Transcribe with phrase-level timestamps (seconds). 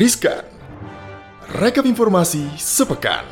[0.00, 0.48] Riskan.
[1.60, 3.20] Rekap informasi sepekan.
[3.20, 3.28] Hai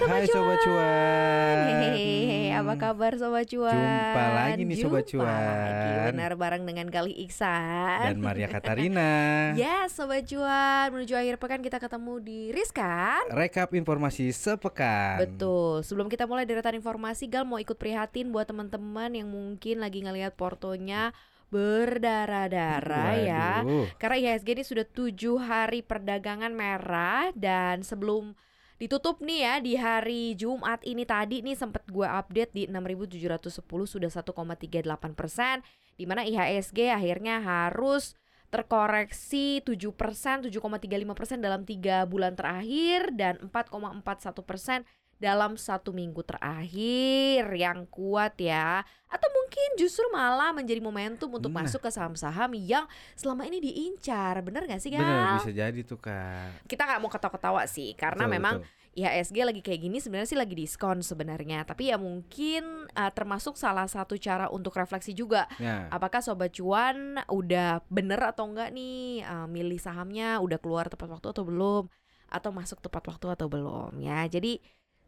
[0.00, 0.32] Sobat Hai Cuan.
[0.32, 1.56] Sobat Cuan.
[1.68, 3.76] Hehehe, apa kabar Sobat Cuan?
[3.76, 6.08] Jumpa lagi nih Sobat Jumpa lagi, Cuan.
[6.08, 9.52] benar bareng dengan Kali Iksan Dan Maria Katarina.
[9.52, 15.20] Ya Sobat Cuan, menuju akhir pekan kita ketemu di Rizkan Rekap informasi sepekan.
[15.20, 20.00] Betul, sebelum kita mulai deretan informasi Gal mau ikut prihatin buat teman-teman yang mungkin lagi
[20.00, 21.12] ngelihat portonya
[21.48, 23.48] berdarah-darah ya.
[23.96, 28.36] Karena IHSG ini sudah tujuh hari perdagangan merah dan sebelum
[28.78, 34.10] ditutup nih ya di hari Jumat ini tadi nih sempat gue update di 6.710 sudah
[34.10, 35.66] 1,38 persen
[35.98, 38.14] di mana IHSG akhirnya harus
[38.54, 44.86] terkoreksi 7 persen 7,35 persen dalam tiga bulan terakhir dan 4,41 persen
[45.18, 51.64] dalam satu minggu terakhir yang kuat ya atau mungkin justru malah menjadi momentum untuk Nah.
[51.64, 52.84] masuk ke saham-saham yang
[53.14, 55.00] selama ini diincar bener gak sih Gal?
[55.00, 56.64] Bener bisa jadi tuh kak.
[56.64, 58.76] kita nggak mau ketawa-ketawa sih karena Betul, memang betul.
[58.94, 63.86] IHSG lagi kayak gini sebenarnya sih lagi diskon sebenarnya tapi ya mungkin uh, termasuk salah
[63.86, 65.86] satu cara untuk refleksi juga Ya.
[65.88, 71.26] apakah sobat cuan udah bener atau enggak nih uh, milih sahamnya udah keluar tepat waktu
[71.28, 71.84] atau belum
[72.28, 74.58] atau masuk tepat waktu atau belum ya jadi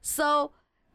[0.00, 0.50] so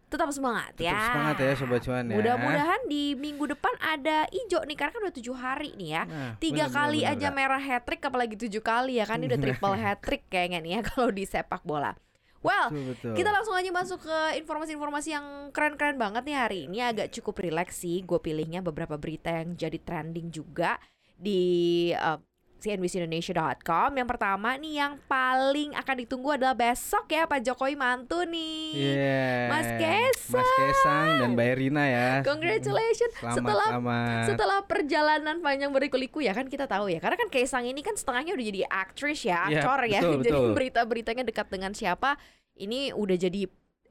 [0.05, 2.13] tetap semangat Tetap ya semangat ya Sobat Cuan ya.
[2.13, 6.31] mudah-mudahan di minggu depan ada hijau nih karena kan udah tujuh hari nih ya Nah,
[6.37, 9.33] tiga bener, kali bener, aja bener, merah hat trick apalagi tujuh kali ya kan ini
[9.33, 11.97] udah triple hat trick kayaknya nih ya kalau di sepak bola.
[12.45, 13.13] Well, Betul, betul.
[13.17, 17.81] kita langsung aja masuk ke informasi-informasi yang keren-keren banget nih hari ini agak cukup rileks
[17.81, 18.05] sih.
[18.05, 20.77] Gue pilihnya beberapa berita yang jadi trending juga
[21.17, 22.21] di uh,
[22.65, 23.89] cnbcindonesia.com.
[23.93, 28.73] Yang pertama nih yang paling akan ditunggu adalah besok ya Pak Jokowi mantu nih.
[28.73, 29.29] Iya.
[29.53, 30.41] Mas Kesang.
[30.41, 32.09] Mas Kesang dan Mbak Erina ya.
[32.25, 34.25] Congratulations Selamat, setelah selamat.
[34.25, 38.33] setelah perjalanan panjang berliku-liku ya kan kita tahu ya karena kan Kaisang ini kan setengahnya
[38.33, 42.17] udah jadi aktris ya Iya, aktor ya betul, jadi berita-beritanya dekat dengan siapa
[42.55, 43.45] ini udah jadi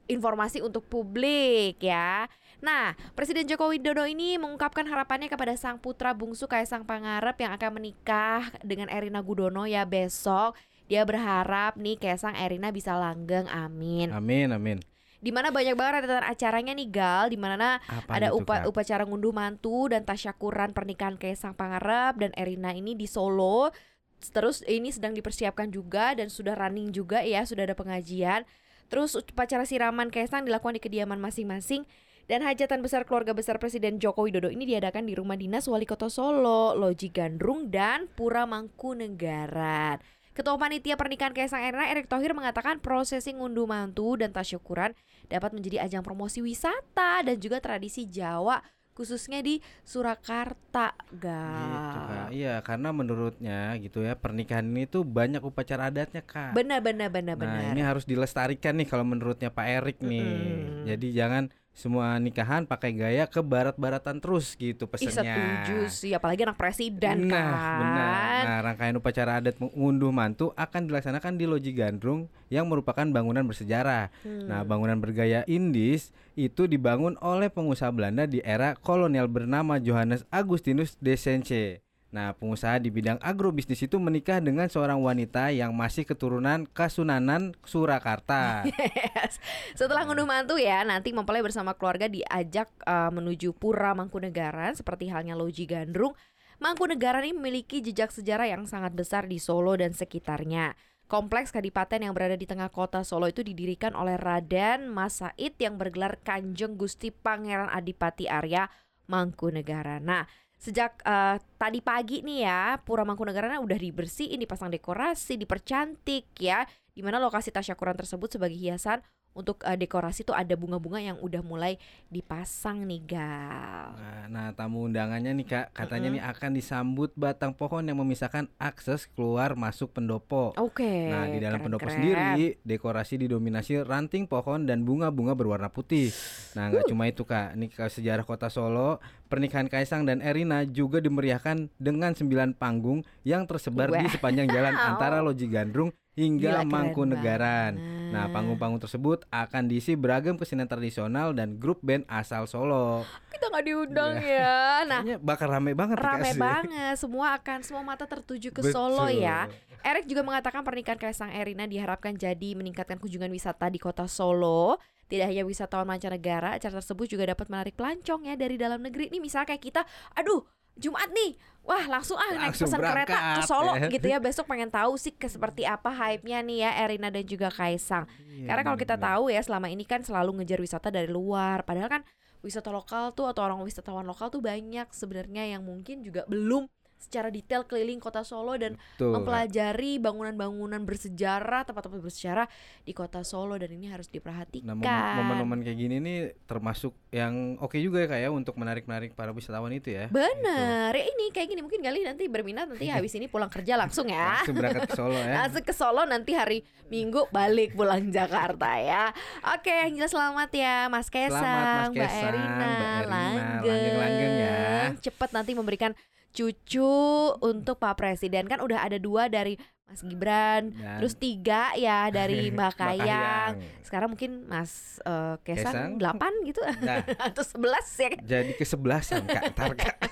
[0.05, 2.29] informasi untuk publik ya
[2.65, 7.77] Nah, Presiden Joko Widodo ini mengungkapkan harapannya kepada sang putra bungsu Kaisang Pangarep yang akan
[7.77, 10.57] menikah dengan Erina Gudono ya besok.
[10.89, 14.09] Dia berharap nih Kaisang Erina bisa langgeng, amin.
[14.17, 14.81] Amin, amin.
[15.21, 19.33] Di mana banyak banget rentetan acaranya nih Gal, di mana Apa ada upa- upacara ngunduh
[19.37, 23.77] mantu dan tasyakuran pernikahan Kaisang Pangarep dan Erina ini di Solo.
[24.25, 28.49] Terus ini sedang dipersiapkan juga dan sudah running juga ya, sudah ada pengajian.
[28.89, 31.85] Terus upacara siraman Kaisang dilakukan di kediaman masing-masing
[32.25, 36.09] dan hajatan besar keluarga besar Presiden Joko Widodo ini diadakan di rumah dinas Wali Kota
[36.09, 40.01] Solo, Loji Gandrung dan Pura Mangkunegaran.
[40.35, 44.91] Ketua Panitia Pernikahan Kaisang Erina Erick Thohir mengatakan prosesi ngunduh mantu dan tasyukuran
[45.31, 48.59] dapat menjadi ajang promosi wisata dan juga tradisi Jawa
[48.95, 52.29] khususnya di Surakarta, Gitu, Kak.
[52.31, 56.55] Iya, karena menurutnya gitu ya, pernikahan ini tuh banyak upacara adatnya, Kak.
[56.55, 57.75] Benar benar benar Nah, benar.
[57.75, 60.23] ini harus dilestarikan nih kalau menurutnya Pak Erik nih.
[60.23, 60.87] Mm-mm.
[60.87, 65.35] Jadi jangan semua nikahan pakai gaya ke barat-baratan terus gitu Ih, pesannya.
[65.35, 67.79] setuju sih, apalagi anak presiden nah, kan.
[67.83, 68.43] benar.
[68.47, 74.15] Nah, rangkaian upacara adat mengunduh mantu akan dilaksanakan di Loji Gandrung yang merupakan bangunan bersejarah.
[74.23, 74.47] Hmm.
[74.47, 80.95] Nah, bangunan bergaya Indis itu dibangun oleh pengusaha Belanda di era kolonial bernama Johannes Augustinus
[81.03, 81.84] de Sence.
[82.15, 88.63] Nah, pengusaha di bidang agrobisnis itu menikah dengan seorang wanita yang masih keturunan Kasunanan Surakarta.
[88.95, 89.43] Yes.
[89.75, 95.35] Setelah ngunduh mantu ya, nanti mempelai bersama keluarga diajak eh, menuju Pura Mangkunegaran seperti halnya
[95.35, 96.15] Loji Gandrung.
[96.63, 100.79] Mangkunegaran ini memiliki jejak sejarah yang sangat besar di Solo dan sekitarnya.
[101.11, 105.75] Kompleks kadipaten yang berada di tengah kota Solo itu didirikan oleh Raden Mas Said yang
[105.75, 108.71] bergelar Kanjeng Gusti Pangeran Adipati Arya
[109.11, 110.07] Mangkunegaran.
[110.07, 110.25] Nah,
[110.65, 116.65] sejak eh, tadi pagi nih ya, Pura Mangkunegaran udah dibersihin, dipasang dekorasi, dipercantik ya.
[116.95, 121.43] Di mana lokasi tasyakuran tersebut sebagai hiasan untuk eh, dekorasi tuh ada bunga-bunga yang udah
[121.43, 121.77] mulai
[122.09, 123.91] dipasang nih gal.
[123.99, 129.11] Nah, nah, tamu undangannya nih Kak, katanya nih akan disambut batang pohon yang memisahkan akses
[129.13, 130.55] keluar masuk pendopo.
[130.55, 131.11] Oke.
[131.11, 132.39] Nah, di dalam pendopo keren-keren.
[132.39, 136.15] sendiri dekorasi didominasi ranting pohon dan bunga-bunga berwarna putih.
[136.55, 141.03] Nah, nggak cuma itu Kak, ini ke sejarah Kota Solo, pernikahan Kaisang dan Erina juga
[141.03, 147.73] dimeriahkan dengan sembilan panggung yang tersebar di sepanjang jalan antara Loji Gandrung hingga Gila, Mangkunegaran.
[148.15, 153.03] Nah, panggung-panggung tersebut akan diisi beragam kesenian tradisional dan grup band asal Solo.
[153.35, 154.87] kita nggak diundang ya.
[154.87, 156.39] Nah, Kayaknya bakal rame banget rame sih.
[156.39, 156.95] banget.
[156.95, 159.51] Semua akan semua mata tertuju ke Solo ya.
[159.85, 164.79] Erick juga mengatakan pernikahan Kaisang Erina diharapkan jadi meningkatkan kunjungan wisata di kota Solo.
[165.05, 169.13] Tidak hanya wisatawan mancanegara, acara tersebut juga dapat menarik pelancong ya dari dalam negeri.
[169.13, 169.83] Nih misalnya kayak kita,
[170.17, 173.89] aduh Jumat nih, wah langsung ah naik pesan kereta ke Solo ya.
[173.89, 174.19] gitu ya.
[174.19, 178.05] Besok pengen tahu sih ke seperti apa hype-nya nih ya Erina dan juga Kaisang.
[178.27, 181.63] Iya, Karena kalau kita tahu ya selama ini kan selalu ngejar wisata dari luar.
[181.63, 182.03] Padahal kan
[182.45, 186.69] wisata lokal tuh atau orang wisatawan lokal tuh banyak sebenarnya yang mungkin juga belum
[187.05, 192.47] secara detail keliling kota Solo dan Betul, mempelajari bangunan-bangunan bersejarah, tempat-tempat bersejarah
[192.83, 194.73] di kota Solo dan ini harus diperhatikan.
[194.73, 196.19] Nah, momen- momen-momen kayak gini nih
[196.49, 200.09] termasuk yang oke juga ya kayak untuk menarik-narik para wisatawan itu ya.
[200.09, 204.09] Bener, ya ini kayak gini mungkin kali nanti berminat nanti habis ini pulang kerja langsung
[204.09, 204.41] ya.
[204.41, 205.35] Langsung berangkat ke Solo ya.
[205.45, 209.11] Langsung ke Solo nanti hari Minggu balik pulang Jakarta ya.
[209.57, 213.65] Oke, yang jelas selamat ya Mas Kesang, Mas Mbak Kesang, Erina, Mbak Erina, langgeng.
[213.65, 214.54] langgeng-langgeng ya.
[214.99, 215.95] Cepet nanti memberikan
[216.35, 216.91] cucu
[217.39, 219.55] untuk Pak Presiden kan udah ada dua dari
[219.85, 223.61] Mas Gibran, Dan terus tiga ya dari Mbak Kayang.
[223.85, 226.01] Sekarang mungkin Mas eh, Kesang.
[226.01, 228.21] Delapan gitu Nah, atau sebelas ya kan?
[228.25, 229.43] jadi kesebelasan Kak.
[229.55, 229.97] Ntar, Kak.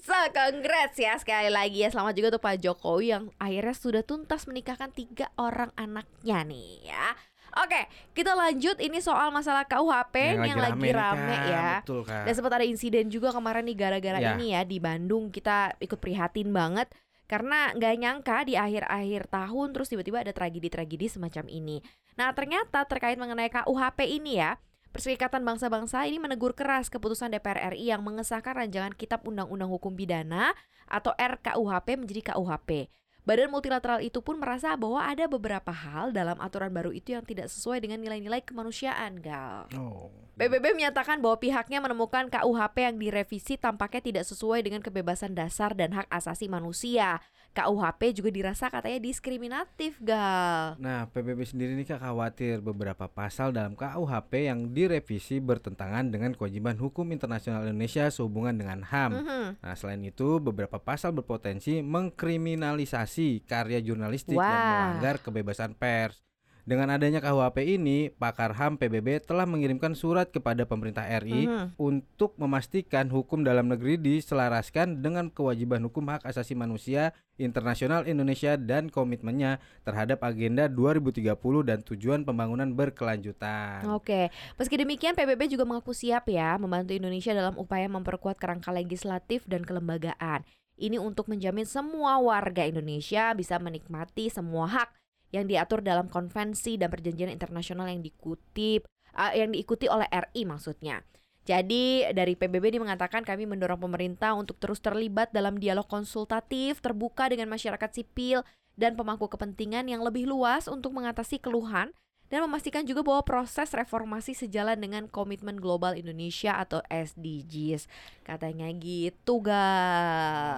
[0.00, 4.48] So, congrats ya sekali lagi ya Selamat juga tuh Pak Jokowi yang akhirnya sudah tuntas
[4.48, 7.14] menikahkan tiga orang anaknya nih ya
[7.50, 11.46] Oke, kita lanjut ini soal masalah KUHP yang, lagi nih, rame Kak.
[11.50, 12.22] ya Betul, Kak.
[12.26, 14.36] Dan sempat ada insiden juga kemarin nih gara-gara Ya.
[14.38, 16.90] ini ya di Bandung Kita ikut prihatin banget
[17.30, 21.78] karena nggak nyangka di akhir-akhir tahun terus tiba-tiba ada tragedi-tragedi semacam ini.
[22.18, 24.58] Nah ternyata terkait mengenai KUHP ini ya,
[24.90, 30.50] Perserikatan Bangsa-Bangsa ini menegur keras keputusan DPR RI yang mengesahkan rancangan Kitab Undang-Undang Hukum Pidana
[30.90, 32.90] atau RKUHP menjadi KUHP.
[33.30, 37.46] Badan multilateral itu pun merasa bahwa ada beberapa hal dalam aturan baru itu yang tidak
[37.46, 39.70] sesuai dengan nilai-nilai kemanusiaan, Gal.
[39.78, 40.10] Oh.
[40.34, 45.94] PBB menyatakan bahwa pihaknya menemukan KUHP yang direvisi tampaknya tidak sesuai dengan kebebasan dasar dan
[45.94, 47.22] hak asasi manusia.
[47.50, 50.78] KUHP juga dirasa katanya diskriminatif, Gal.
[50.78, 56.78] Nah, PBB sendiri nih Kak khawatir beberapa pasal dalam KUHP yang direvisi bertentangan dengan kewajiban
[56.78, 59.10] hukum internasional Indonesia sehubungan dengan HAM.
[59.18, 59.44] Mhm.
[59.66, 64.70] Nah, selain itu beberapa pasal berpotensi mengkriminalisasi karya jurnalistik dan Wah.
[64.70, 66.29] melanggar kebebasan pers.
[66.70, 71.74] Dengan adanya KUHP ini, pakar HAM PBB telah mengirimkan surat kepada pemerintah RI Mhm.
[71.74, 77.10] untuk memastikan hukum dalam negeri diselaraskan dengan kewajiban hukum hak asasi manusia
[77.42, 83.90] internasional Indonesia dan komitmennya terhadap agenda 2030 dan tujuan pembangunan berkelanjutan.
[83.90, 89.42] Oke, meski demikian PBB juga mengaku siap ya membantu Indonesia dalam upaya memperkuat kerangka legislatif
[89.50, 90.46] dan kelembagaan.
[90.78, 94.99] Ini untuk menjamin semua warga Indonesia bisa menikmati semua hak
[95.30, 101.02] yang diatur dalam konvensi dan perjanjian internasional yang dikutip eh, yang diikuti oleh RI maksudnya.
[101.48, 107.32] Jadi dari PBB ini mengatakan kami mendorong pemerintah untuk terus terlibat dalam dialog konsultatif terbuka
[107.32, 108.44] dengan masyarakat sipil
[108.76, 111.90] dan pemangku kepentingan yang lebih luas untuk mengatasi keluhan
[112.30, 117.90] dan memastikan juga bahwa proses reformasi sejalan dengan komitmen global Indonesia atau SDGs.
[118.22, 120.56] Katanya gitu, Kak.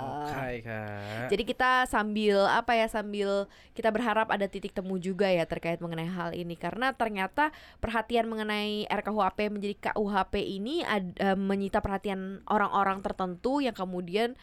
[1.32, 6.12] Jadi kita sambil apa ya sambil kita berharap ada titik temu juga ya terkait mengenai
[6.12, 7.48] hal ini karena ternyata
[7.80, 14.36] perhatian mengenai RKUHP menjadi KUHP ini ad- eh, menyita perhatian orang-orang tertentu yang kemudian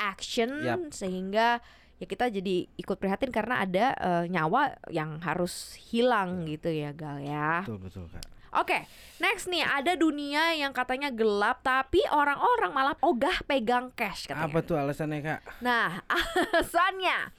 [0.00, 0.96] action Yap.
[0.96, 1.60] sehingga
[2.00, 7.20] ya kita jadi ikut prihatin karena ada eh, nyawa yang harus hilang gitu ya Gal
[7.20, 7.62] ya.
[7.62, 8.24] Betul, betul, Kak.
[8.50, 8.82] Oke,
[9.22, 14.50] next nih ada dunia yang katanya gelap tapi orang-orang malah ogah pegang cash katanya.
[14.50, 15.40] Apa tuh alasannya, Kak?
[15.62, 17.30] Nah, alasannya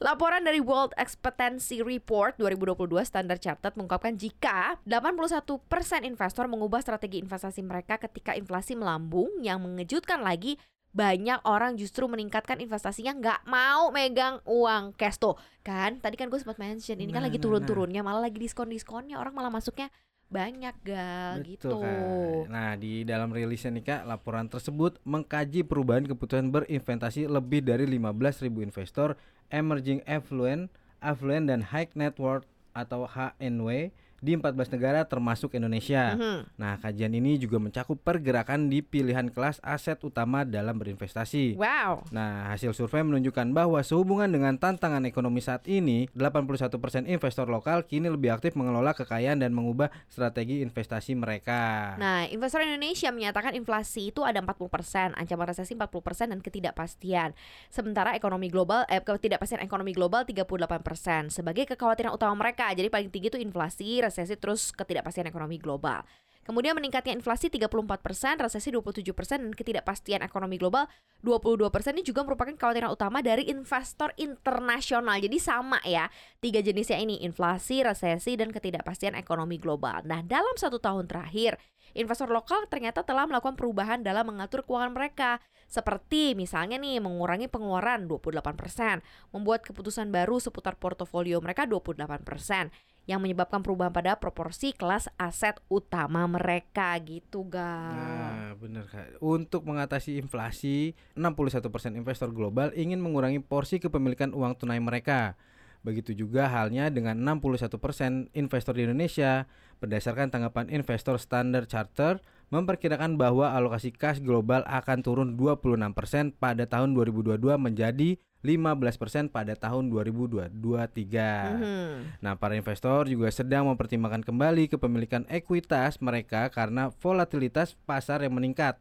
[0.00, 5.60] Laporan dari World Expectancy Report 2022 Standard Chartered mengungkapkan jika 81%
[6.08, 10.56] investor mengubah strategi investasi mereka ketika inflasi melambung yang mengejutkan lagi
[10.90, 14.98] banyak orang justru meningkatkan investasinya nggak mau megang uang.
[14.98, 16.02] Cash tuh kan?
[16.02, 19.34] Tadi kan gue sempat mention ini kan Nah, lagi nah, turun-turunnya malah lagi diskon-diskonnya orang
[19.34, 19.92] malah masuknya
[20.30, 21.82] banyak gal gitu.
[21.82, 22.46] Kak.
[22.46, 28.46] Nah, di dalam rilisnya nih Kak, laporan tersebut mengkaji perubahan keputusan berinvestasi lebih dari 15.000
[28.62, 29.18] investor
[29.50, 30.70] emerging affluent,
[31.02, 33.90] affluent dan high net worth atau HNW
[34.20, 36.14] di 14 negara termasuk Indonesia.
[36.14, 36.60] Mhm.
[36.60, 41.56] Nah, kajian ini juga mencakup pergerakan di pilihan kelas aset utama dalam berinvestasi.
[41.56, 47.88] wow Nah, hasil survei menunjukkan bahwa sehubungan dengan tantangan ekonomi saat ini, 81% investor lokal
[47.88, 51.96] kini lebih aktif mengelola kekayaan dan mengubah strategi investasi mereka.
[51.96, 57.32] Nah, investor Indonesia menyatakan inflasi itu ada 40%, ancaman resesi 40% dan ketidakpastian.
[57.72, 62.68] Sementara ekonomi global eh ketidakpastian ekonomi global 38% sebagai kekhawatiran utama mereka.
[62.76, 66.02] Jadi paling tinggi itu inflasi, resesi terus ketidakpastian ekonomi global.
[66.40, 70.90] Kemudian meningkatnya inflasi 34%, resesi 27%, dan ketidakpastian ekonomi global
[71.22, 75.20] 22% ini juga merupakan kekhawatiran utama dari investor internasional.
[75.20, 76.10] Jadi sama ya,
[76.42, 80.02] tiga jenisnya ini, inflasi, resesi, dan ketidakpastian ekonomi global.
[80.08, 81.60] Nah, dalam satu tahun terakhir,
[81.92, 85.38] investor lokal ternyata telah melakukan perubahan dalam mengatur keuangan mereka.
[85.70, 92.74] Seperti misalnya nih mengurangi pengeluaran 28%, membuat keputusan baru seputar portofolio mereka 28%,
[93.08, 97.96] yang menyebabkan perubahan pada proporsi kelas aset utama mereka gitu, Gal.
[97.96, 99.18] Nah, benar Kak.
[99.18, 105.34] Untuk mengatasi inflasi, 61% investor global ingin mengurangi porsi kepemilikan uang tunai mereka.
[105.80, 109.48] Begitu juga halnya dengan 61% investor di Indonesia.
[109.80, 112.20] Berdasarkan tanggapan investor Standard Charter,
[112.52, 119.92] memperkirakan bahwa alokasi kas global akan turun 26% pada tahun 2022 menjadi 15% pada tahun
[119.92, 121.60] 2023.
[121.60, 122.24] Mhm.
[122.24, 128.80] Nah, para investor juga sedang mempertimbangkan kembali kepemilikan ekuitas mereka karena volatilitas pasar yang meningkat.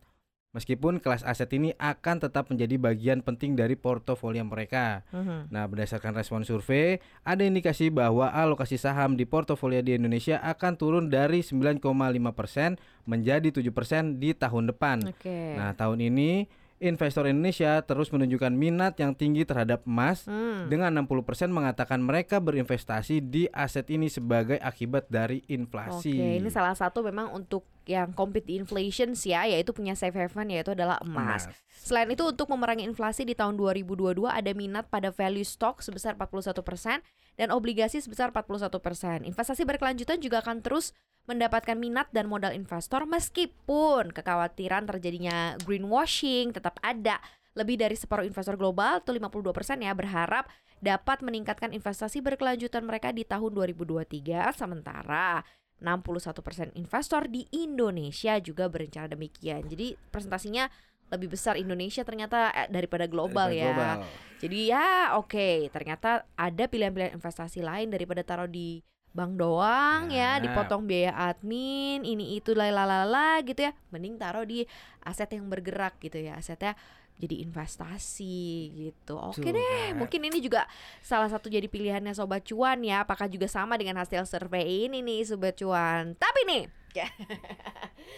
[0.49, 5.05] Meskipun kelas aset ini akan tetap menjadi bagian penting dari portofolio mereka.
[5.13, 5.53] Mhm.
[5.53, 11.05] Nah, berdasarkan respon survei, ada indikasi bahwa alokasi saham di portofolio di Indonesia akan turun
[11.13, 15.05] dari 9,5% menjadi 7% di tahun depan.
[15.13, 15.53] Oke.
[15.53, 16.49] Nah, tahun ini
[16.79, 20.67] investor Indonesia terus menunjukkan minat yang tinggi terhadap emas Hmm.
[20.67, 26.15] dengan 60% mengatakan mereka berinvestasi di aset ini sebagai akibat dari Oke, inflasi.
[26.15, 31.01] ini salah satu memang untuk yang compete inflation ya, yaitu punya safe haven yaitu adalah
[31.01, 31.50] emas.
[31.74, 37.01] Selain itu untuk memerangi inflasi di tahun 2022 ada minat pada value stock sebesar 41%
[37.33, 39.25] dan obligasi sebesar 41%.
[39.25, 40.93] Investasi berkelanjutan juga akan terus
[41.29, 47.21] mendapatkan minat dan modal investor meskipun kekhawatiran terjadinya greenwashing tetap ada.
[47.53, 50.50] Lebih dari separuh investor global atau 52% ya berharap
[50.81, 55.45] dapat meningkatkan investasi berkelanjutan mereka di tahun 2023 sementara
[55.77, 59.63] 61% investor di Indonesia juga berencana demikian.
[59.69, 60.67] Jadi presentasinya
[61.09, 63.65] lebih besar Indonesia ternyata eh, daripada global Daripada ya.
[63.74, 63.95] global.
[64.39, 64.88] Jadi ya
[65.19, 70.45] oke, ternyata ada pilihan-pilihan investasi lain daripada taruh di bank doang ya, Nah.
[70.45, 73.73] dipotong biaya admin, ini itu lalalala gitu ya.
[73.89, 74.63] Mending taruh di
[75.01, 76.37] aset yang bergerak gitu ya.
[76.37, 76.77] Asetnya
[77.19, 78.39] jadi investasi
[78.79, 79.19] gitu.
[79.19, 80.63] Oke Tuh, deh, mungkin ini juga
[81.03, 83.03] salah satu jadi pilihannya sobat cuan ya.
[83.03, 86.15] Apakah juga sama dengan hasil survei ini nih sobat cuan?
[86.15, 86.63] Tapi nih,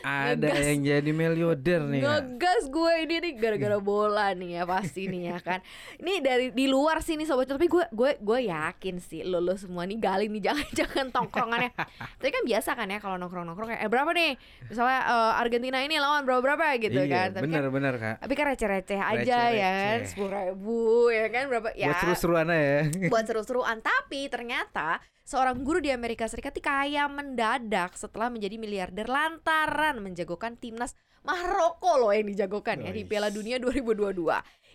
[0.02, 0.66] Ada Ngegas.
[0.68, 2.02] yang jadi miliarder nih.
[2.02, 2.10] Kak.
[2.10, 5.60] ngegas gue ini nih gara-gara bola nih ya pasti nih ya kan.
[6.02, 9.86] Ini dari di luar sini sobat tapi gue gue gue yakin sih lo lo semua
[9.86, 11.72] nih gali nih jangan jangan tongkrongannya.
[12.20, 14.32] tapi kan biasa kan ya kalau nongkrong-nongkrong kayak eh berapa nih?
[14.68, 17.28] Misalnya eh, Argentina ini lawan berapa berapa gitu iya, kan.
[17.38, 18.16] Tapi bener kan bener kak.
[18.22, 22.80] tapi kan receh-receh aja ya kan sepuluh ribu ya kan berapa ya Buat seru-seruan ya.
[23.12, 25.00] buat seru-seruan tapi ternyata
[25.32, 30.92] seorang guru di Amerika Serikat kaya mendadak setelah menjadi miliarder lantaran menjagokan timnas
[31.24, 33.08] Maroko loh yang dijagokan ya di.
[33.08, 34.12] Piala Dunia 2022.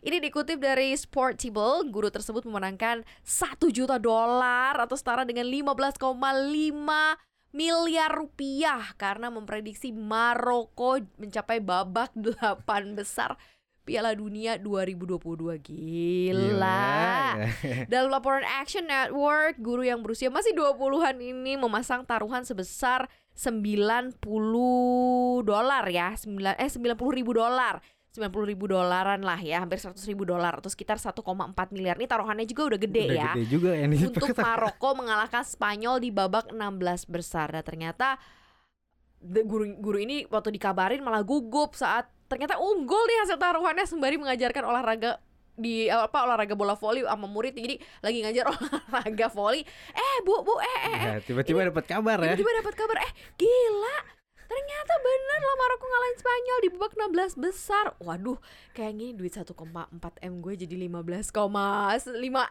[0.07, 6.01] Ini dikutip dari Sportable, guru tersebut memenangkan 1 juta dolar atau setara dengan 15,5
[7.53, 13.37] miliar rupiah karena memprediksi Maroko mencapai babak delapan besar
[13.87, 15.63] Piala Dunia 2022.
[15.63, 17.39] Gila.
[17.87, 24.19] Dalam laporan Action Network, guru yang berusia masih 20-an ini memasang taruhan sebesar 90
[25.47, 27.79] dolar ya, 9 eh 90 ribu dolar.
[28.11, 31.21] 90 ribu dolaran lah ya, hampir 100 ribu dolar atau sekitar 1,4
[31.71, 32.01] miliar.
[32.01, 33.31] Ini taruhannya juga udah gede Udah ya.
[33.37, 34.01] gede juga ya nih.
[34.09, 37.53] Untuk Maroko mengalahkan Spanyol di babak 16 besar.
[37.53, 38.17] Dan ternyata
[39.21, 43.85] the- guru guru ini waktu dikabarin malah gugup saat ternyata unggul nih hasil taruhannya.
[43.87, 45.19] Sembari mengajarkan olahraga
[45.57, 47.57] di apa olahraga bola voli sama murid.
[47.57, 49.61] Jadi lagi ngajar olahraga voli.
[49.95, 51.03] Eh bu bu eh eh, eh.
[51.03, 52.37] Ya, tiba-tiba dapat kabar ya.
[52.37, 52.97] tiba-tiba dapat kabar.
[53.01, 54.16] Eh gila
[54.47, 57.85] ternyata bener loh Maroko ngalahin Spanyol di babak 16 besar.
[57.99, 58.39] Waduh
[58.73, 59.53] kayak gini duit 1,4
[60.23, 61.35] m gue jadi 15,5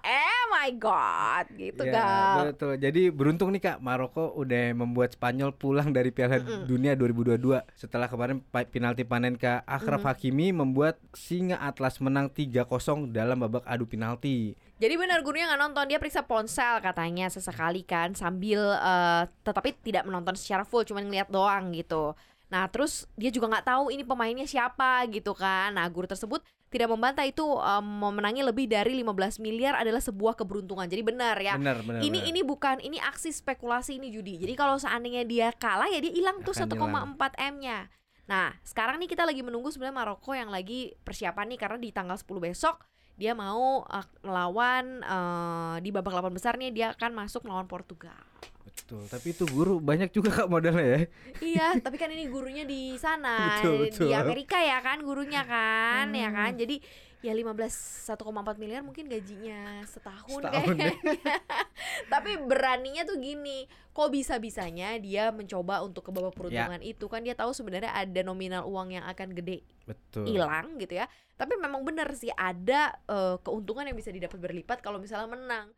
[0.04, 1.46] m my god.
[1.56, 2.36] Gitu Ya, gal.
[2.52, 2.74] betul.
[2.80, 8.42] Jadi beruntung nih Kak, Maroko udah membuat Spanyol pulang dari Piala Dunia 2022 setelah kemarin
[8.50, 14.58] penalti panen ke Achraf Hakimi membuat Singa Atlas menang 3-0 dalam babak adu penalti.
[14.76, 20.04] Jadi benar gurunya nggak nonton dia periksa ponsel katanya sesekali kan sambil eh, tetapi tidak
[20.04, 22.12] menonton secara full cuman ngeliat doang gitu.
[22.52, 25.72] Nah terus dia juga nggak tahu ini pemainnya siapa gitu kan.
[25.80, 30.92] Nah guru tersebut tidak membantah itu eh, memenangi lebih dari 15 miliar adalah sebuah keberuntungan.
[30.92, 31.56] Jadi benar ya.
[31.56, 32.04] Benar, benar.
[32.04, 32.30] ini benar.
[32.36, 34.44] ini bukan ini aksi spekulasi ini judi.
[34.44, 37.88] Jadi kalau seandainya dia kalah ya dia hilang tuh Akan 1,4 m-nya.
[38.26, 42.18] Nah, sekarang nih kita lagi menunggu sebenarnya Maroko yang lagi persiapan nih karena di tanggal
[42.18, 42.82] 10 besok
[43.16, 48.20] dia mau uh, melawan uh, di babak 8 besar nih dia akan masuk melawan Portugal.
[48.66, 51.00] Betul, tapi itu guru banyak juga Kak modalnya ya.
[51.40, 54.06] iya, tapi kan ini gurunya di sana Betul, betul.
[54.06, 56.54] di Amerika ya kan gurunya kan, ya kan.
[56.54, 56.82] Jadi
[57.22, 57.58] ya 15
[58.06, 58.22] 1,4
[58.62, 60.94] miliar mungkin gajinya setahun, Setahun ya.
[60.94, 61.38] kayaknya.
[62.14, 66.38] tapi beraninya tuh gini, kok bisa-bisanya dia mencoba untuk ke babak Ya.
[66.38, 70.30] peruntungan itu kan dia tahu sebenarnya ada nominal uang yang akan gede Betul.
[70.30, 71.10] hilang gitu ya.
[71.34, 75.74] Tapi memang benar sih ada eh, keuntungan yang bisa didapat berlipat kalau misalnya menang.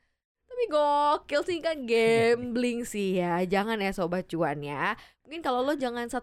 [0.58, 3.46] Tapi gokil sih kan gambling sih ya.
[3.46, 4.98] Jangan ya sobat cuan ya.
[5.22, 6.18] Mungkin kalau lo jangan 1,4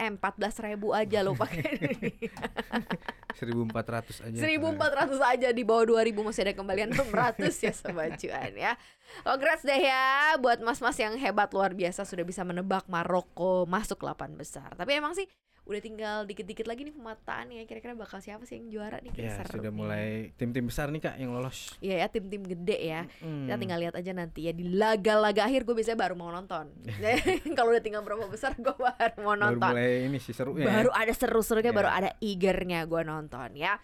[0.00, 1.76] M 14 ribu aja lo pakai
[3.36, 4.40] 1400 aja.
[4.48, 8.72] 1400 aja di bawah 2000 masih ada kembalian 600 ya sobat cuan ya.
[9.20, 14.40] Congrats deh ya buat mas-mas yang hebat luar biasa sudah bisa menebak Maroko masuk 8
[14.40, 14.72] besar.
[14.72, 15.28] Tapi emang sih
[15.66, 17.62] udah tinggal dikit-dikit lagi nih pemataan ya.
[17.62, 19.10] Kira-kira bakal siapa sih yang juara nih?
[19.12, 19.74] Ya, sudah nih.
[19.74, 21.74] mulai tim-tim besar nih Kak yang lolos.
[21.78, 23.02] Iya ya tim-tim gede ya.
[23.18, 23.44] Hmm.
[23.44, 26.70] Kita tinggal lihat aja nanti ya di laga-laga akhir gue biasanya baru mau nonton.
[27.56, 29.70] Kalau udah tinggal berapa besar gue baru mau Baru nonton.
[29.70, 30.70] mulai ini sih seru ya.
[30.70, 31.76] Baru ada seru-serunya, Ya.
[31.76, 33.74] baru ada eagernya gue nonton ya.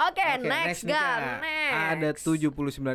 [0.00, 1.38] Oke, Oke, next, nih, Gan, Kak.
[1.40, 1.76] next.
[1.90, 2.52] Ada 79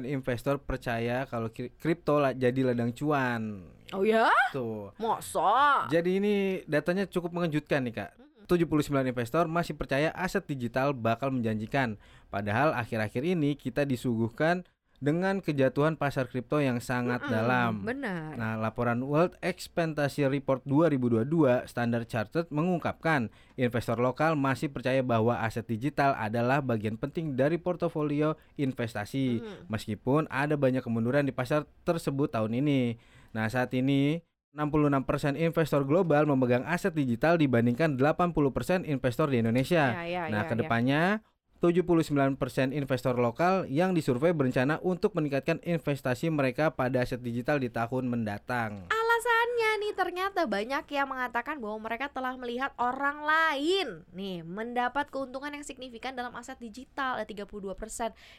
[0.07, 3.61] investor percaya kalau kri- kripto lah jadi ladang cuan.
[3.89, 4.25] Oh ya?
[4.49, 4.89] Tuh.
[4.97, 5.85] Masa?
[5.87, 6.33] Jadi ini
[6.65, 8.11] datanya cukup mengejutkan nih Kak.
[8.45, 11.97] 79 investor masih percaya aset digital bakal menjanjikan.
[12.29, 14.63] Padahal akhir-akhir ini kita disuguhkan
[15.03, 17.71] dengan kejatuhan pasar kripto yang sangat Mm-mm, dalam.
[17.83, 18.39] Benar.
[18.39, 23.27] Nah, laporan World Expectancy Report 2022 Standard Chartered mengungkapkan
[23.59, 29.67] investor lokal masih percaya bahwa aset digital adalah bagian penting dari portofolio investasi Mm.
[29.67, 32.95] meskipun ada banyak kemunduran di pasar tersebut tahun ini.
[33.35, 34.23] Nah, saat ini
[34.55, 39.91] 66% investor global memegang aset digital dibandingkan 80% investor di Indonesia.
[39.99, 41.03] Ya, ya, Nah, ya, ke depannya
[41.59, 42.37] 79%
[42.75, 48.85] investor lokal yang disurvei berencana untuk meningkatkan investasi mereka pada aset digital di tahun mendatang.
[48.91, 55.55] Alasannya nih ternyata banyak yang mengatakan bahwa mereka telah melihat orang lain nih mendapat keuntungan
[55.55, 57.55] yang signifikan dalam aset digital ada 32%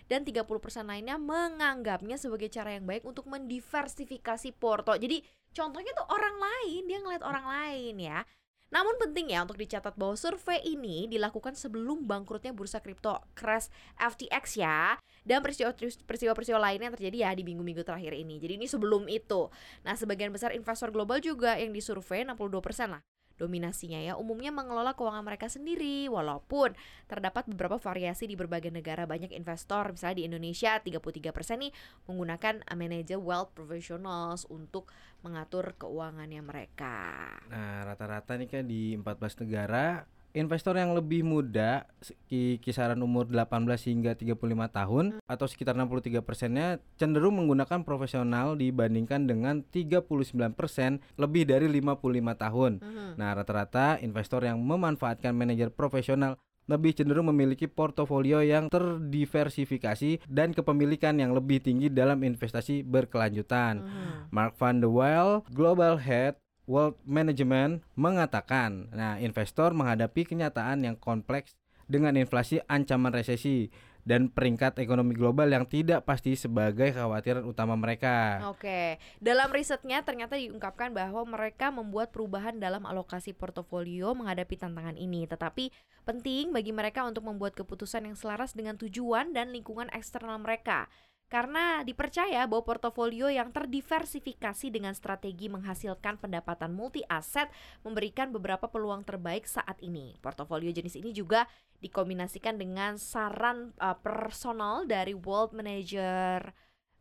[0.06, 0.44] dan 30%
[0.84, 4.92] lainnya menganggapnya sebagai cara yang baik untuk mendiversifikasi porto.
[4.94, 5.24] Jadi
[5.56, 8.20] contohnya tuh orang lain, dia ngeliat orang lain ya.
[8.66, 14.58] Namun penting ya untuk dicatat bahwa survei ini dilakukan sebelum bangkrutnya bursa kripto crash FTX
[14.58, 18.42] ya dan peristiwa-peristiwa lainnya yang terjadi ya di minggu-minggu terakhir ini.
[18.42, 19.46] Jadi ini sebelum itu.
[19.86, 23.02] Nah, sebagian besar investor global juga yang disurvei 62% lah.
[23.36, 26.72] Dominasinya ya umumnya mengelola keuangan mereka sendiri walaupun
[27.04, 31.72] terdapat beberapa variasi di berbagai negara banyak investor misalnya di Indonesia 33% nih
[32.08, 34.88] menggunakan manajer wealth professionals untuk
[35.20, 37.28] mengatur keuangannya mereka.
[37.52, 41.88] Nah, rata-rata nih kan di 14 negara investor yang lebih muda
[42.28, 44.36] ki- kisaran umur 18 hingga 35
[44.68, 52.36] tahun atau sekitar 63 persennya cenderung menggunakan profesional dibandingkan dengan 39 persen lebih dari 55
[52.36, 52.72] tahun.
[52.84, 53.08] Mhm.
[53.16, 61.14] Nah, rata-rata investor yang memanfaatkan manajer profesional lebih cenderung memiliki portofolio yang terdiversifikasi dan kepemilikan
[61.14, 63.86] yang lebih tinggi dalam investasi berkelanjutan.
[63.86, 64.34] Mhm.
[64.34, 71.54] Mark van de Waal, Global Head World Management mengatakan, nah investor menghadapi kenyataan yang kompleks
[71.86, 73.70] dengan inflasi ancaman resesi
[74.06, 78.38] dan peringkat ekonomi global yang tidak pasti sebagai kekhawatiran utama mereka.
[78.54, 85.26] Oke, dalam risetnya ternyata diungkapkan bahwa mereka membuat perubahan dalam alokasi portofolio menghadapi tantangan ini.
[85.26, 85.74] Tetapi
[86.06, 90.86] penting bagi mereka untuk membuat keputusan yang selaras dengan tujuan dan lingkungan eksternal mereka.
[91.26, 97.50] Karena dipercaya bahwa portofolio yang terdiversifikasi dengan strategi menghasilkan pendapatan multi aset
[97.82, 100.14] memberikan beberapa peluang terbaik saat ini.
[100.22, 101.50] Portofolio jenis ini juga
[101.82, 106.54] dikombinasikan dengan saran uh, personal dari World Manager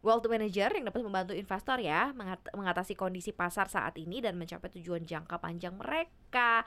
[0.06, 4.70] Wealth Manager yang dapat membantu investor ya mengat- mengatasi kondisi pasar saat ini dan mencapai
[4.78, 6.62] tujuan jangka panjang mereka.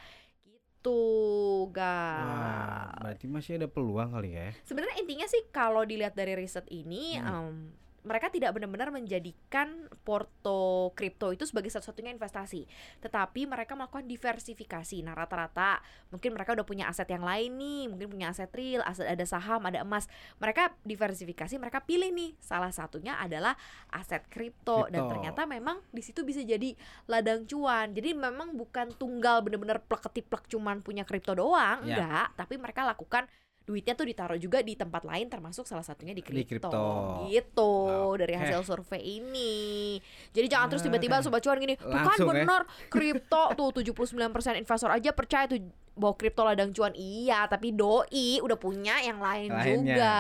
[0.79, 1.03] Gitu,
[1.75, 2.95] guys.
[2.97, 4.55] berarti masih ada peluang kali ya.
[4.63, 7.27] Sebenarnya intinya sih kalau dilihat dari riset ini Hmm.
[7.27, 7.57] em,
[8.09, 12.65] mereka tidak benar-benar menjadikan porto kripto itu sebagai satu-satunya investasi,
[13.05, 15.05] tetapi mereka melakukan diversifikasi.
[15.05, 19.05] Nah, rata-rata mungkin mereka udah punya aset yang lain nih, mungkin punya aset real, aset
[19.05, 20.09] ada saham, ada emas.
[20.41, 23.53] Mereka diversifikasi, mereka pilih nih salah satunya adalah
[23.93, 26.73] aset kripto dan ternyata memang di situ bisa jadi
[27.05, 27.93] ladang cuan.
[27.93, 32.01] Jadi memang bukan tunggal bener-bener plek ketiplek cuman punya kripto doang, Ya.
[32.01, 33.29] enggak, tapi mereka lakukan
[33.69, 36.73] duitnya tuh ditaruh juga di tempat lain termasuk salah satunya di Di kripto.
[36.73, 36.89] kripto.
[37.29, 37.73] Gitu
[38.09, 38.17] Oke.
[38.17, 40.01] dari hasil survei ini.
[40.33, 41.23] Jadi jangan terus tiba-tiba Ah.
[41.23, 42.25] sobat cuan gini, tuh kan ya.
[42.25, 44.25] bener kripto tuh 79%
[44.57, 45.61] investor aja percaya tuh
[45.93, 46.95] bahwa kripto ladang cuan.
[46.95, 49.67] Iya, tapi doi udah punya yang lain Lainnya.
[49.69, 50.17] juga.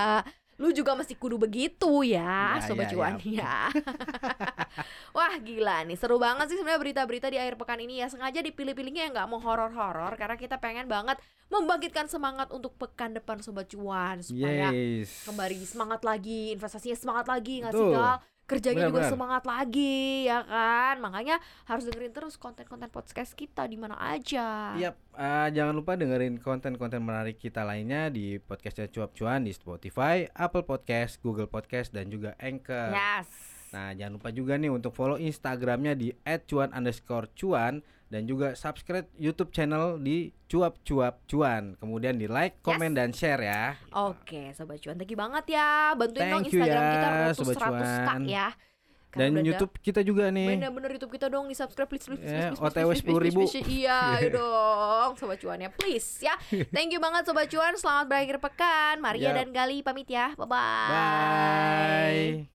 [0.58, 3.70] Lu juga mesti kudu begitu ya, Ya, sobat ya, cuan ya.
[5.16, 8.10] Wah gila nih, seru banget sih sebenarnya berita-berita di akhir pekan ini ya.
[8.10, 11.18] Sengaja dipilih-pilihnya yang nggak mau horor-horor karena kita pengen banget
[11.48, 15.24] membangkitkan semangat untuk pekan depan sobat cuan supaya Yes.
[15.24, 17.88] kembali semangat lagi, investasinya semangat lagi nggak sih.
[17.94, 18.18] Kal?
[18.48, 19.12] Kerjanya juga Benar-benar.
[19.12, 20.96] semangat lagi ya kan.
[21.04, 21.36] Makanya
[21.68, 24.72] harus dengerin terus konten-konten podcast kita di mana aja.
[24.72, 30.24] Yap, eh, jangan lupa dengerin konten-konten menarik kita lainnya di podcastnya Cuap Cuan di Spotify,
[30.32, 32.96] Apple Podcast, Google Podcast, dan juga Anchor.
[32.96, 33.28] Yes.
[33.68, 36.08] Nah, jangan lupa juga nih untuk follow Instagramnya di
[36.48, 41.76] @cuan underscore cuan dan juga subscribe YouTube channel di Cuap Cuap Cuan.
[41.76, 43.76] Kemudian di like, komen, dan share ya.
[43.92, 45.92] Oke, sobat cuan, thank you banget ya.
[45.92, 48.22] Bantuin dong Thank you Instagram ya, kita Sobat 100 k Cuan.
[48.26, 48.48] ya.
[49.08, 50.48] Karena Dan udah ada- YouTube kita juga nih.
[50.50, 53.08] Bener-bener YouTube kita dong di subscribe please please, please, Ya, please, please, OTW please, please,
[53.08, 53.32] 10.000.
[53.32, 53.68] please, please.
[53.74, 56.34] Iya ayo dong Sobat cuannya please ya
[56.76, 59.36] Thank you banget Sobat cuan Selamat berakhir pekan Maria Yap.
[59.38, 62.44] dan Gali pamit ya Bye-bye Bye.